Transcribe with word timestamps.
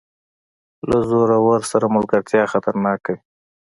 له 0.89 0.97
زورور 1.09 1.59
سره 1.71 1.85
ملګرتیا 1.95 2.43
خطرناکه 2.51 3.09
وي. 3.13 3.21